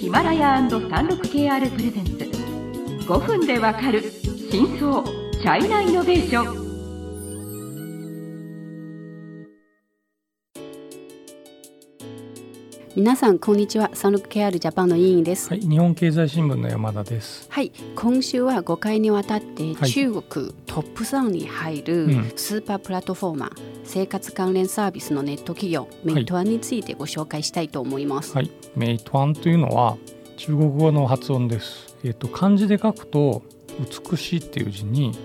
[0.00, 2.12] ヒマラヤ &36KR プレゼンツ。
[3.06, 4.02] 5分でわかる
[4.50, 6.63] 真相チャイナイノベーション。
[12.96, 13.90] 皆さんこんにちは。
[13.92, 15.48] サンロク KR ジャパンの委員です。
[15.48, 17.48] はい、日本経済新聞の山田です。
[17.50, 19.90] はい今週は5回にわたってはい。
[19.90, 22.32] 中国トップ3に入るうん。
[22.36, 23.50] スーパープラットフォーマー、
[23.82, 29.96] 生活関連サービスのネット企業メイトワンについてご紹介したいと思います、はい、メイトワンというのは
[30.36, 31.96] 中国語の発音です。
[32.04, 33.42] えっ、と漢字で書くと
[34.12, 35.18] 美しいっていう字に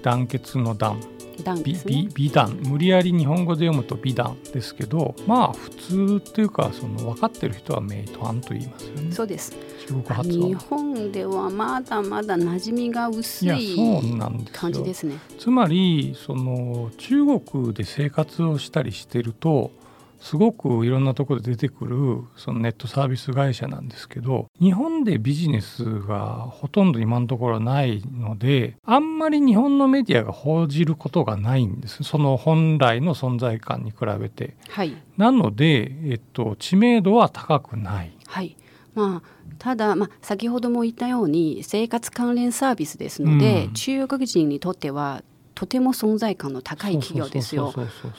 [0.00, 0.98] 団結の団、
[1.40, 9.12] 美ダンですね美美談、無理やり日本語で読むと美談ですけど、まあ普通っていうかその分かってる人はメイトワンと言いますよね。
[9.12, 9.52] そうです
[9.86, 10.54] 中国発日音。
[10.56, 19.70] 本ではまだまだ馴染みが薄いそうなん感じですねつまりその中国で生活をしたりしてると
[20.20, 34.56] すごくいろんなところで出てくるそのネットサービス会社なんですけど日本でビジネスがほとんど今のところないのであんまり日本のメディアが報じることがないんですその本来の存在感に比べて。
[34.68, 38.16] はいなので、えっと、知名度は高くない。
[38.26, 38.56] はい
[38.94, 45.22] まあただ、まあ、先ほども言ったように生活関連サービスですので、うん中国人にとっては
[45.54, 47.72] とても存在感の高い企業ですよ。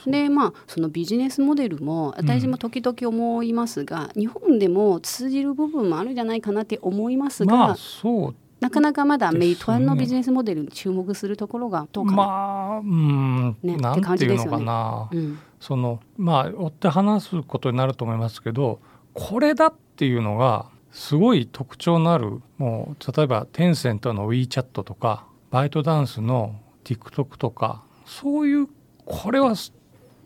[0.06, 7.76] でまあそのビジネスモデルも私も時々思いますが、日本でも通じる部分もあるんじゃないかなって思いますが、まあ
[8.62, 12.10] なかなかまだメイトワンのビジネスモデルに注目するところがどうか。
[12.12, 18.78] な、まあうん、ねなんっていうのかな、うん、そのまあ追って話すことになると思いますけど
[19.14, 26.54] これだっていうのがすごい特徴のあるもう例えばテンセントの WeChat とかバイトダンスの
[26.94, 28.68] TikTok とかそういう
[29.04, 29.72] これはす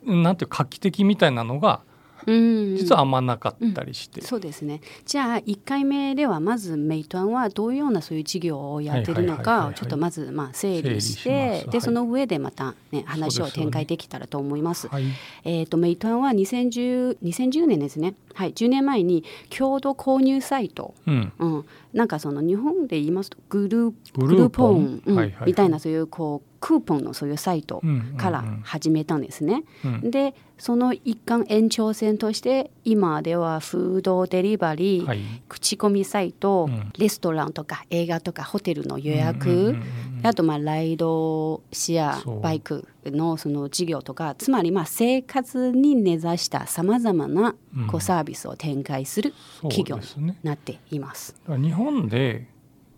[0.05, 1.83] なんていうか画期的みたいなのが
[2.27, 2.77] うん。
[2.77, 4.81] 実はあんまなかったりして、そうですね。
[5.05, 11.28] じゃあ1回目ではまずメイトワンはどういうようなそういう事業をやってるのかちょっとまずまあ整理し整理します。
[11.28, 11.64] はい。
[11.67, 14.88] てでその上でまた、ね、話を展開できたらと思います。
[14.88, 15.05] はい。
[15.44, 21.64] えー、とメイトワンは2010 2010年ですね、はい、10年前に共同購入サイト、うん、うん、
[21.94, 25.02] なんかその日本で言いますとグルーグルーポン。
[25.06, 25.16] うん。
[25.16, 25.47] はいはいはい。
[25.47, 28.16] みたいなそういうこうクーポンのそういうサイトうんうんうん。
[28.19, 29.64] から始めたんですね。
[29.84, 30.10] うん。
[30.10, 35.20] でその一環延長線として今ではフードデリバリー、はい。
[35.48, 36.92] 口コミサイト、うん。
[36.98, 39.82] レストランとか映画とかホテルの予約、うんうんうんうん
[40.28, 47.87] あとまあライドシェアバイクのその事業とかつまりまあ生活に根ざしたさまざまなうん。
[47.87, 51.34] こうサービスを展開する企業になっています。
[51.44, 52.48] だから日本で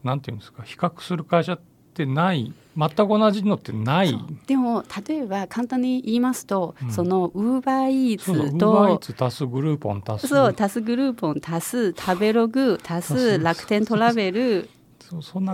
[0.04, 1.60] なんていうんですか比較する会社っ
[1.94, 4.16] てない全く同じのってない。
[4.46, 6.92] でも例えば簡単に言いますと、うん。
[6.92, 10.28] そのウーバーイーそうそうウツーバーイーとツ足すグルーポン足す。
[10.28, 13.38] そうタスグルーポン足す食べログ足足すす。
[13.38, 14.70] 楽天トラベル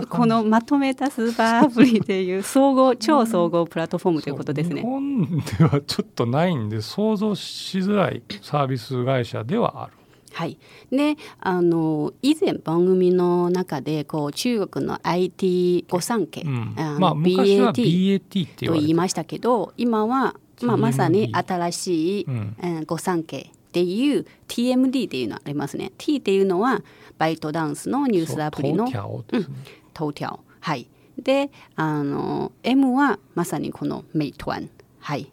[0.09, 4.89] このまとめたスーパーアプリっていう総合超総合プラットフォームということですそう日ね。
[4.89, 9.93] 本ではちょっとないんで想像しづらいサービス会社ではある。
[10.33, 10.57] はい、
[10.91, 22.55] であの以前番組の中でこう中国の IT 御三家、まあ BAT と言いましたけど今は、まあ、まさに新しい、うん。
[22.61, 25.91] うん御三家っていう TMD っていうのありますね。
[25.97, 26.81] T っていうのは
[27.17, 29.55] バイトダンスのニュースアプリのトーキャオですね。
[29.93, 30.87] 頭条はい。
[31.21, 34.69] であの M はまさにこのメイトワン。
[34.99, 35.29] はい。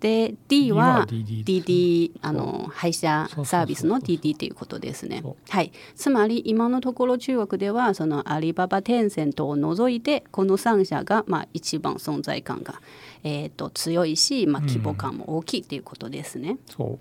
[0.00, 5.22] で D は DD あの配車サービスの DD ということですね。
[5.48, 5.70] はい。
[5.94, 12.82] つまり今のところ中国ではそのアリババテンセントを除いてこの3社がまあ一番存在感が
[13.22, 16.98] えーと強いし、まあ、規模感も大きいということですね、そう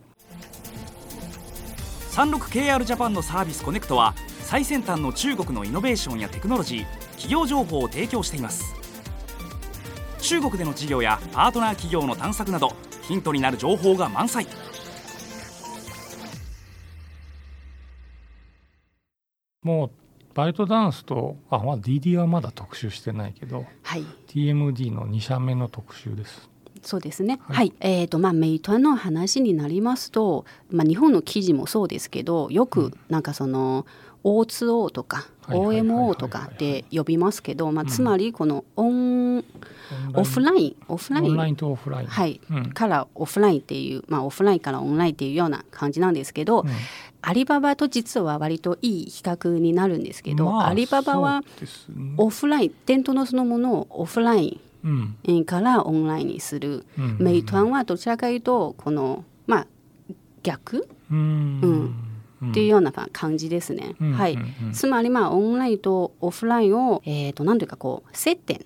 [2.12, 8.73] 36KR ジャパンのサービスコネクトは最先端の中国のイノベーションやテクノロジー企業情報を提供しています。
[10.22, 14.47] 中国での事業やパートナー企業の探索などヒントになる情報が満載。
[19.61, 19.91] もう
[20.35, 24.03] バイトダンスとあ、まあ、DD はまだ特集してないけどはい。
[24.28, 26.49] TMD の2社目の特集です。
[26.85, 27.40] そうですね。
[27.47, 27.67] は、はい。
[27.67, 33.85] いえっ、とまあメイトワンの話になりますと、まあ日本の記事もそうですけど、よくなんかその
[34.23, 39.43] O2O とか OMO とかって呼びますけど、まあつまりこのオン、
[40.14, 41.26] オフイラインオフライン。
[41.26, 42.08] オンラインとオフライン。
[42.08, 42.72] はい、うん。
[42.72, 46.70] からオフラインっていうまあオフラインからオンラインっていうような感じなんですけど、うん。
[47.22, 51.43] アリババと実は割といい比較になるんですけど、まあアリババは
[52.17, 54.59] オフライン伝統のそのものをオフライうんン
[55.46, 57.17] からオンラインにする、うん。
[57.20, 59.67] メイトワンはどちらかというとこのまあ
[60.43, 61.61] 逆、うん。
[61.61, 62.49] うん。
[62.52, 63.96] っていうような感じですね。
[63.99, 64.11] うん。
[64.14, 64.37] はい、
[64.73, 68.66] つまりまあオンラインとオフラインを、えー、となんというかこう接点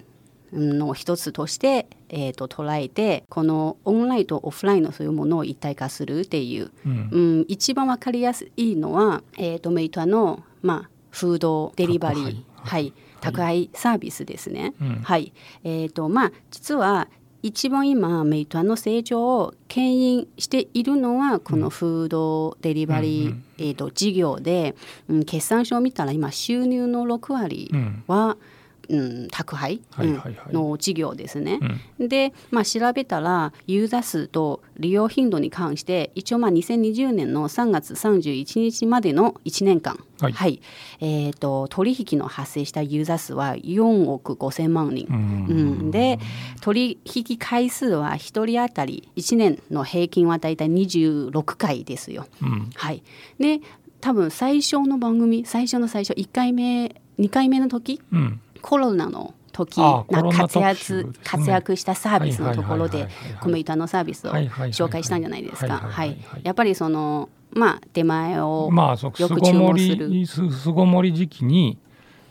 [0.52, 7.10] の一つとして、えー、と捉えてこのオンラインとオフラインのそういうものを一体化するっていう、うん。
[7.12, 14.74] うん、一番わかりやすいのは、えー、とメイトの、まあ、フードデリバリーはい、宅配サービスですね。
[14.82, 15.02] うん。
[15.04, 15.34] はい。
[15.64, 17.08] えーとまあ、実は
[17.42, 24.76] 一番今メイトの成長を牽引しているのはこのフードデリバリー、うんうんえー、と事業で、
[25.08, 28.04] うん、決算書を見たら今収入の6割うん。
[28.08, 28.38] は、
[28.90, 29.82] うん、宅配、
[30.52, 31.60] の事業ですね。
[32.00, 32.08] うん。
[32.08, 40.62] で、まあ、調べたらユーザー数と利用頻度に関して一応まあ2020年の3月31日までの1年間、はい。
[41.00, 45.08] えー、と取引の発生したユーザー数は4億5,000万人。
[45.10, 45.16] うん。
[45.16, 45.54] う
[45.86, 46.20] ん、で
[46.62, 52.26] 取引回数は1人当たり1年の平均はだいたい26回ですよ。
[52.42, 52.70] うん。
[52.74, 53.04] はい、
[53.40, 53.62] で
[54.02, 63.08] 多分最初の番組最初の最初1回目2回目の時うんコロナの時な活躍活躍したサービスのところで
[63.42, 65.78] コメイタのサービスを紹介したんじゃないですか。
[65.78, 70.10] はいやっぱりそのまあ出前をよく注文する。
[70.10, 71.78] りす巣ごもり時期に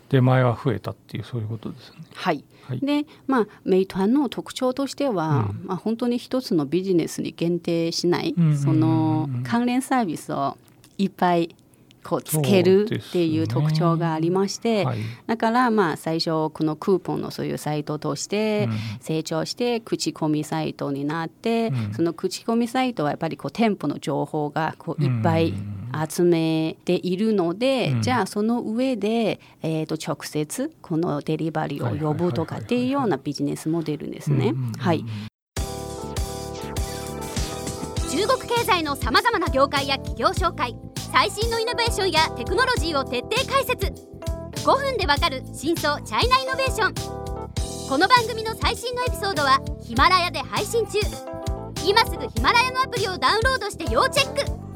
[0.09, 1.97] 出前は増えたっていうそういうことですね。
[2.15, 2.45] はい。
[2.67, 2.81] はい。
[2.81, 5.67] でまあメイトの特徴としては、うん。
[5.67, 10.57] まあ、本当に一つのビジネスに限定しない、その関連サービスを
[10.99, 11.55] いっぱい
[12.03, 14.99] こうつけるっていう特徴がありまして、はい。
[15.27, 18.79] だからまあ最初このクーポンのそういうサイトとしてうん。
[19.01, 21.95] 成長して口コミサイトになって、うん。
[21.95, 25.55] その口コミサイトはやっぱりこう店舗の情報がこういっぱい
[26.09, 28.03] 集めているので、うん。
[28.03, 34.55] じゃあその上で、えー、と直接このデリバリーを呼ぶとかっていうようなビジネスモデルですね。
[34.79, 35.05] はい。
[38.11, 40.75] 中国経済のさまざまな業界や企業紹介
[41.11, 43.87] 最新のイノベーションやテクノロジーを徹底解説。
[44.57, 46.95] 5分でわかる真相チャイナイノベーション。
[47.89, 50.99] この番組の最新のエピソードはヒマラヤで配信中。
[51.87, 54.68] 今すぐヒマラヤのアプリをダウンロードして要チェック。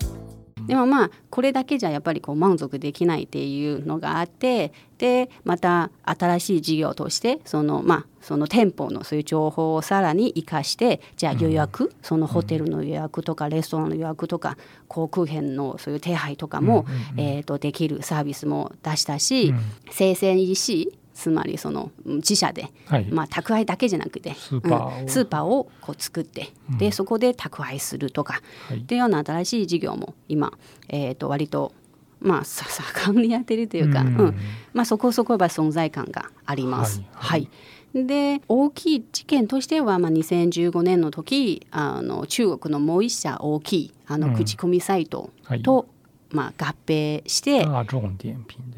[0.66, 14.56] でもまあこれだけじゃやっぱりこう満足できないっていうのがあってでまた新しい事業としてそのまあその店舗のそういう情報をさらに生かしてじゃあ予約、そのホテルの予約とかレストランの予約とか
[14.86, 16.86] 航空券のそういう手配とかも、
[17.16, 19.58] えー、とできるサービスも出したし、うん。
[19.90, 23.04] 生鮮 EC つまりそのうん自社ではい。
[23.04, 25.00] まあ、宅配だけじゃなくてスーパーを。
[25.00, 26.48] うんスーパーをこう作って、
[26.78, 28.78] でそこで宅配するとか、はい。
[28.78, 30.52] っていうような新しい事業も今、
[30.88, 31.72] えー、と割と
[32.20, 32.64] まあさ
[32.94, 34.12] 盛んにやってるというか、ううん。
[34.14, 34.34] ん
[34.74, 37.00] まあ、そこそこやっぱ存在感があります。
[37.00, 37.48] ははい。
[37.94, 38.04] い。
[38.06, 44.34] で大きい事件としては、まあ、2015年の時あの中国のもう一社大きいあのうん。
[44.34, 45.62] 口コミサイトはい。
[45.62, 45.86] と、
[46.30, 47.66] まあ、合併して。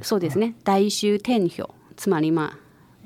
[0.03, 0.55] そうですね。
[0.65, 2.65] 大衆店票つまりまあ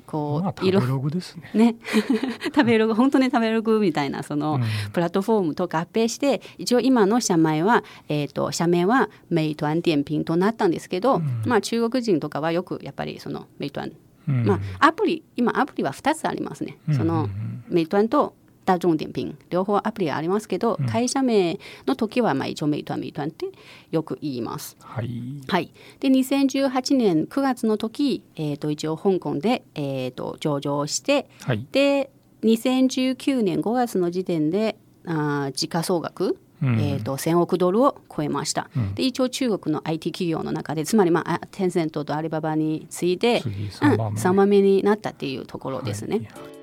[0.09, 1.51] こう、まあ食べログですね。
[1.55, 1.77] ね。
[2.55, 4.63] 食べログ本当に食べログみたいなその、うん。
[4.93, 13.93] プラットフォームと合併して一応今の社名は、えー、と社名はメイトアン点評となったんですけど、まあ中国人とかはよくやっぱりそのメイトアン、
[14.29, 14.45] うん。
[14.47, 16.95] まあアプリ今アプリは2つありますね、うん。
[16.95, 17.29] その
[17.69, 18.35] メイトアンと
[18.69, 23.47] 大众点評両方アプリがありますけど、会社名の時はまあ一応メイトアンメイトって
[23.91, 24.77] よく言います。
[24.83, 25.11] はい。
[25.49, 31.67] はい、で2018年9月の時、えー、と一応香港で、えー、と上場してはい。
[31.73, 32.11] で
[32.43, 44.21] 2019年5月の時点であー時価総額、うんえー、と1000億ドルを超えました、うんで一応中国の IT 企業の中でつまり、まあ、あテンセントとアリババに次いで次うん三番目。
[44.21, 46.58] 3番目になったっていうところですね、はい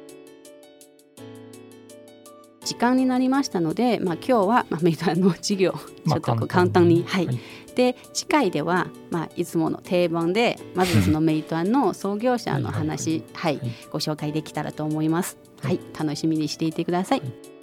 [2.66, 7.28] 時間になりましたので、まあ、今日は、まあ、メイトの事業ちまあょっとこう簡単に、はい。
[7.28, 7.40] はい。
[7.76, 13.72] で次回では、まあ、いつもの定番でまずそのメイトの創業者の話、はいはい。
[13.92, 15.38] ご紹介できたらと思います。
[15.62, 17.20] はい、楽しみにしていてください。
[17.20, 17.55] はい